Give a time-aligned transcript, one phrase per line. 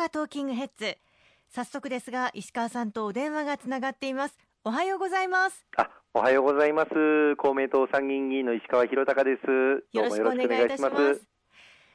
[0.00, 0.96] 阪トーキングヘッズ。
[1.50, 4.38] 早速ですが石川さんとお電話がつながっています。
[4.64, 5.66] おはようございます。
[5.76, 7.36] あおはようございます。
[7.36, 9.46] 公明党参議院議員の石川博隆です。
[9.92, 11.22] よろしくお願いいたします。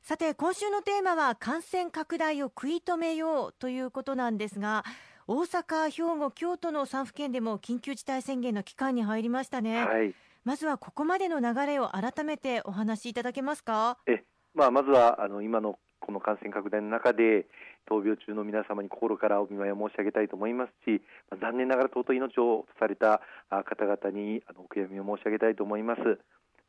[0.00, 4.82] さて今週のテーマは感染拡大を食い止めようということなんですが
[5.26, 13.98] 大阪、兵庫、京都の3府県でも緊急事態宣言の期間に入りましたね、はい、まずはここまでの流れを改めてお話しいただけますか？
[14.06, 14.24] え、
[14.54, 17.46] まあ、まずはあの今のこの感染拡大の中で
[17.88, 26.02] 闘病中の皆様に心からお見舞いを申し上げたいと思いますし、まあ、残念ながら尊い命を落とされた方々にあのお悔やみを申し上げたいと思います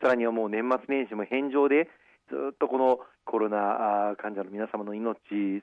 [0.01, 1.89] さらにはもう年末年始も返上で
[2.29, 5.17] ずっとこのコロナ患者の皆様の命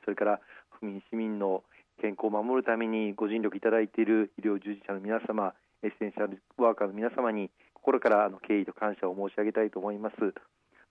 [0.05, 0.41] それから
[0.79, 1.65] 府民市民の
[2.01, 10.17] 健康を守るためにご尽力いただいている医療従事者の皆様エッセンシャルワーカーの皆様に心からあの敬意と感謝を申し上げたいと思います。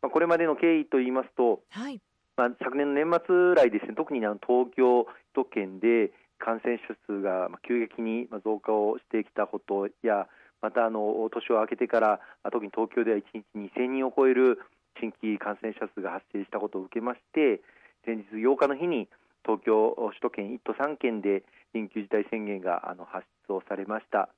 [0.02, 2.00] まあ、これまでの経緯といいますと、はい、
[2.38, 3.96] まあ、昨年の年末来ですね。
[3.98, 10.28] 特にあの東京都県で感染者数が急激に増加をしてきたことや
[10.62, 12.20] またあの年を明けてから
[12.52, 14.60] 特に東京では1日2000人を超える
[15.02, 17.62] 新規感染者数が発生したことを受けまして
[18.06, 19.10] 先日8日の日に
[19.44, 21.44] 東京首都圏1都3県で
[21.74, 24.30] 緊急事態宣言があの発出をされました。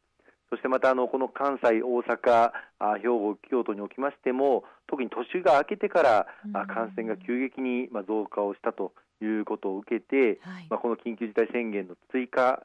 [0.50, 2.52] そしてまたあのこの関西、大阪、
[2.98, 6.28] 兵庫、京都におきましても特に年が明けてから
[6.68, 12.62] 感染が急激に増加をしたということを受けて、はい、まあ、この緊急事態宣言の追加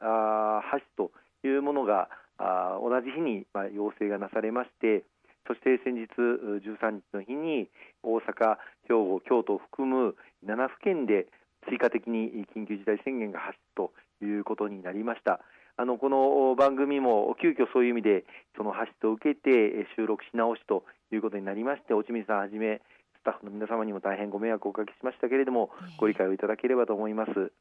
[0.71, 5.03] 発出というものが同じ日に要請がなされまして
[5.47, 7.69] そして先日13日の日に
[8.01, 11.27] 大阪、兵庫、京都を含む7府県で
[11.69, 15.39] 追加的に緊急事態宣言が発出ということになりました。
[15.77, 18.23] あのこの番組も急遽そういう意味で
[18.55, 22.81] その発出を受けて収録し直しということになりまして落水さんはじめ
[23.19, 27.51] スタッフの皆様にも大変ご迷惑をおかけしましたけれどもご理解をいただければと思います。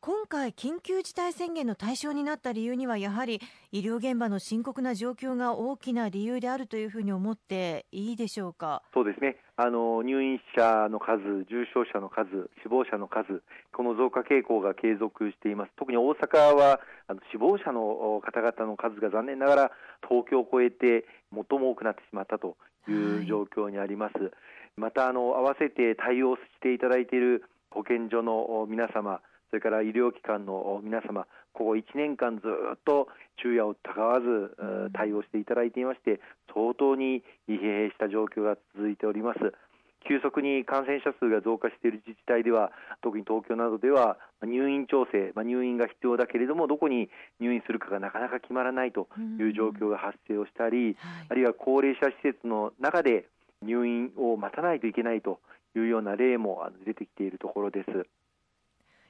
[0.00, 3.40] 今回、緊急事態宣言の対象になった理由にはやはり
[3.72, 8.82] 医療現場の深刻な状況が大きな理由であるというふうに思っていいでしょうか？
[8.94, 9.36] そうですね。
[9.56, 19.70] あの入院者の数、重症者の数、死亡者の数、この増加傾向が継続しています、特に大阪はあの死亡者の方々の数が残念ながら
[20.08, 22.56] 東京を超えて最も多くなってしまったと
[22.88, 24.18] いう状況にあります。
[24.22, 24.32] はい、
[24.76, 29.20] またあの合わせて対応していただいている保健所の皆様
[29.50, 32.42] それから医療機関の皆様、ここ1年間ず
[32.74, 34.56] っと昼夜をたがわず
[34.92, 36.20] 対応していただいていまして、
[36.52, 39.38] 相当に疲弊した状況が続いております。
[40.08, 49.08] 急速に感染者数が増加している自治体では、特に東京などでは入院調整、まあ、入院が必要だけれども、どこに入院するかがなかなか決まらないと
[49.40, 50.96] いう状況が発生をしたり、
[51.28, 53.26] あるいは高齢者施設の中で
[53.62, 55.40] 入院を待たないといけないと
[55.74, 58.06] いうような例も出てきているところです。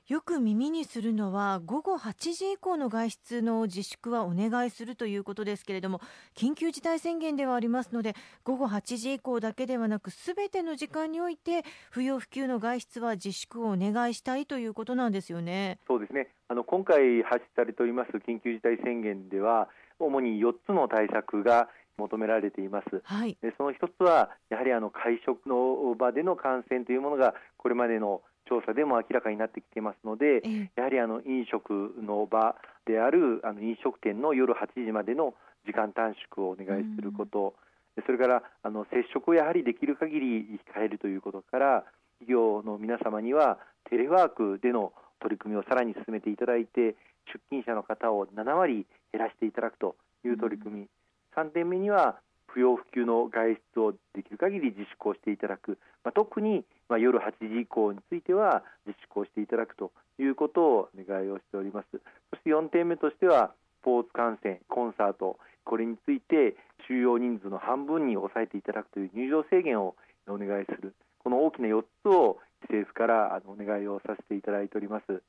[0.08, 6.00] よく耳にするのは午後8時以降の外出の自粛はお願いするということですけれども
[6.36, 15.80] 緊急事態宣言ではありますので午後8時以降だけではなくすべての時間において不要不急の外出は自粛をお願いしたいということなんですよね。
[15.88, 16.28] そうですね。
[16.46, 19.68] あの今回発出されております緊急事態宣言では
[19.98, 21.68] 主に4つの対策が
[21.98, 30.42] 求められています、はい、でその一つはやはりあの会食の場での感染というものがこれまでの調査でも明らかになってきていますので、
[30.76, 35.34] やはりあの飲食の場であるあの飲食店の夜8時までの
[35.66, 37.54] 時間短縮をお願いすること、
[37.96, 41.84] うん、それからあの接触をやはりできる限り控えるということから
[42.20, 43.58] 企業の皆様には
[43.90, 46.94] テレワークでの取り組みをさらに進めていただいて
[47.26, 52.16] 出勤者の方を7割減らしていただくという取り組み、うん、3点目には
[52.56, 61.88] 不要不急の外出をできる限り自粛をしていただく、まあ、特にまあ夜8時以降については自粛をしていただくということをお願いをしております。
[62.30, 63.52] そして4点目としては
[63.82, 65.36] スポーツ観戦コンサート。
[65.64, 66.56] これについて
[66.88, 69.94] 収容人数の半分に抑えていただくという入場制限を
[70.26, 70.94] お願いする。
[71.22, 75.22] この大きな4つを政府からお願いをさせていただいております。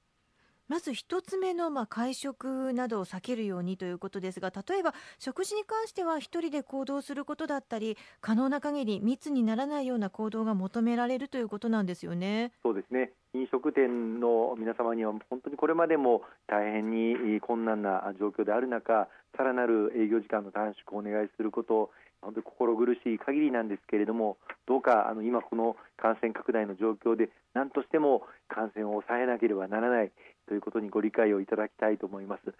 [0.67, 12.51] まず1つ目のまあ会食などを避けるようにということですが例えば食事に関しては1人で行動することだったり可能な限り密にならないような行動が求められるということなんですよね。
[12.63, 21.91] そうですね飲食店の皆様には本当にこれまでも大変に困難な状況である中さらなる営業時間の短縮をお願いすること
[22.27, 24.35] 本当に心苦しい限りなんですけれども
[24.67, 30.11] どうかあの今この感染拡大の状況で何としても感染を抑えなければならない
[30.47, 32.53] ということにご理解をいただきたいと思います。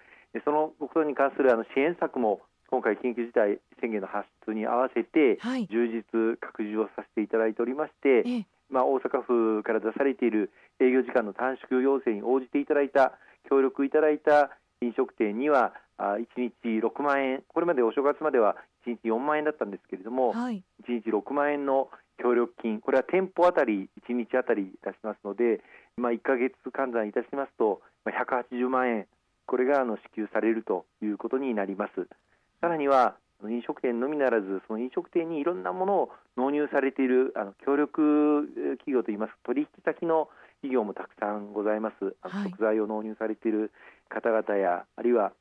[0.46, 5.40] そのことに関するあの支援策も今回、緊急事態宣言の発出に合わせて、
[5.72, 13.14] 充実、拡充をさせていただいておりまして、まあ、大阪府から出されている営業時間の短縮要請に応じていただいた
[13.50, 16.52] 協力いただいた飲食店には1日
[16.86, 18.56] 6万円これまでお正月までは
[18.88, 25.62] 1日4万円だったんですけれども、はい、1日6万円の協力金これは店舗あたり1日あたり出しますので、
[25.98, 29.07] まあ、1か月換算いたしますと180万円
[29.45, 32.07] これがあの支給されるということになります。
[32.60, 38.48] さらには飲食店のみならずその飲食店にいろんなものを納入されているあの協力
[38.80, 40.28] 企業といいます取引先の
[40.62, 43.72] 企業もたくさんございます、はい、食材を納入されている
[44.10, 45.33] 方々やあるいは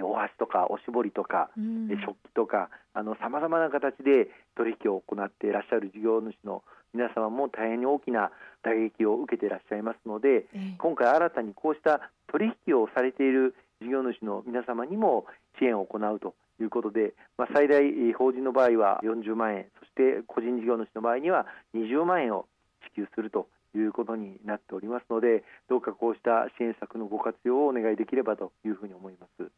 [0.00, 6.62] お箸とかおしぼりとか、うん、食器とかさまざまな形で取引を行っていらっしゃる事業主の
[6.94, 8.30] 皆様も大変に大きな
[8.62, 15.26] 打撃を受けていらっしゃいますので、え今回新たにこうした取引をされている事業主の皆様にも
[15.58, 22.46] 支援を行うということで、まあ、最大法人の場合は40万円そして個人事業主の場合には20万円を
[22.84, 29.50] 支給するということになっておりますのでどうかこうした支援策のご活用をお願いできればというふうに思います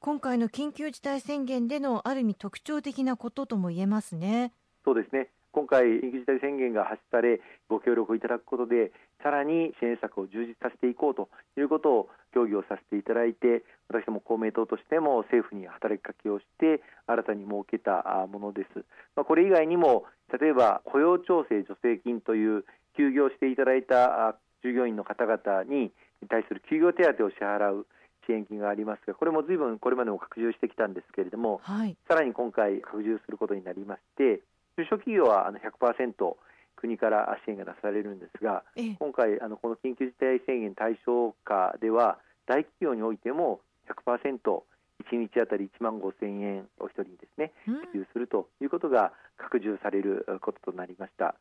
[0.00, 4.52] 今回の緊急事態宣言でのある意味特徴的なこととも言えますね。
[4.84, 18.84] そうですね今回、緊急事態宣言が発出されご協力をいただくことでさらに支援策を充実させていこうということを協議をさせていただいて私ども公明党としても政府に働きかけをして新たに設けたものです、
[19.16, 20.04] まあ、これ以外にも
[20.38, 22.64] 例えば雇用調整助成金という
[22.96, 25.90] 休業していただいた従業員の方々に
[26.28, 27.86] 対する休業手当を支払う
[28.26, 34.40] 支援金がありますがこれもずいぶんこれまでも拡充してきたんですけれども、はい、さらに今回拡充することになりまして
[34.76, 36.36] 中小企業はあの100%
[36.76, 38.62] 国から支援が出されるんですが、
[38.98, 43.60] 今回あのこの緊急事態宣言対象下では大企業においても
[44.06, 51.34] 100%、1日当たり1万5000円お一人にですね支給するということが拡充されることとなりました。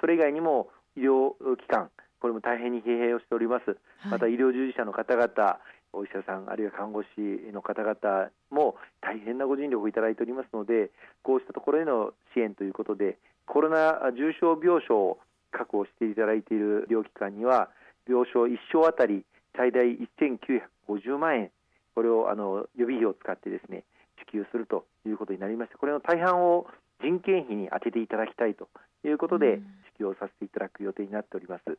[0.00, 1.90] それ以外にも医療機関
[2.20, 3.76] これも大変に疲弊をしております、
[4.08, 5.58] また医療従事者の方々
[5.92, 7.08] お医者さんあるいは看護師
[7.52, 10.90] の方々も大変なご尽力をいただいておりますので
[11.22, 15.18] こうしたところへの支援ということでコロナ重症病床を
[15.50, 17.68] 確保していただいている医療機関には
[18.08, 19.24] 病床1床あたり
[19.56, 21.50] 最大1950万円
[21.94, 23.84] これをあの予備費を使ってですね
[24.18, 26.66] 支給するということになりましてこれの大半を
[27.02, 28.68] 人件費に充てていただきたいと
[29.04, 29.60] いうことで
[29.92, 31.78] 支給をさせていただく予定になっております。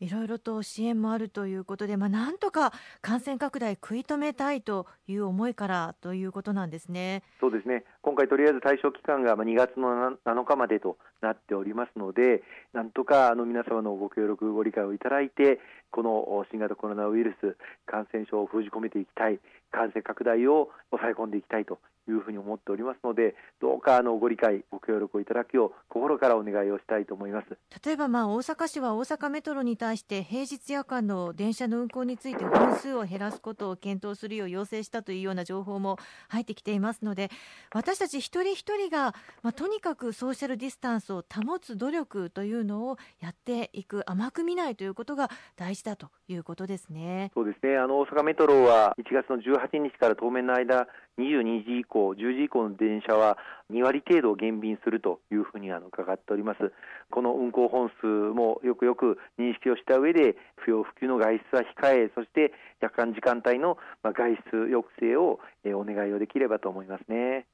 [0.00, 7.22] いろいろと支援もあるということで、まあ、なんとか感染拡大食い止めたいという思いからということなんですね。
[7.38, 12.42] そうですね今回とりあえず対象期間が2月の7日までとなっておりますので
[12.72, 15.60] なんとかあの皆様のご協力ご理解をいただいて
[15.90, 19.38] この新型コロナウイルス感染症を封じ込めていきたい
[19.70, 35.98] 感染拡大を抑え込んでいきたいというふうに思っておりますのでどうかあのご理解ご協力をいただくよう心からお願いをしたいと思います例えばまあ大阪市は大阪メトロに対して平日夜間の電車の運行について本数を減らすことを検討するよう要請したというような情報も
[36.28, 37.30] 入ってきていますので
[37.74, 47.30] 私たち一人一人が、まあ、とにかくソーシャルディスタンスを保つ努力というのをやっていく甘く見ないということが大事だということですね。
[47.34, 50.86] そうですねあの大阪メトロは1月の18日から当面の間
[51.20, 53.38] 22時以降、10時以降の電車は
[53.70, 56.72] 2割程度減便するというふうにあの伺っております。
[57.10, 65.40] この運行本数もよくよく認識をした上で、不要不急の外出は控え、そして夜間時間帯の外出抑制を
[65.74, 67.46] お願いをできればと思いますね。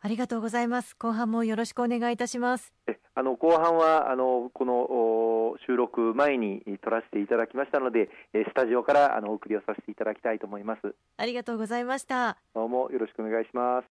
[0.00, 0.96] ありがとうございます。
[0.96, 2.72] 後半もよろしくお願いいたします。
[3.14, 10.94] あの後半はあのこの収録前に撮らせていただきましたので、スタジオからあのお送りをさせていただきたいと思います。
[11.18, 12.38] ありがとうございました。
[12.54, 13.91] どうもよろしくお願いします。